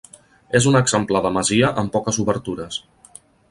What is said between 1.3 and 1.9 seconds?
masia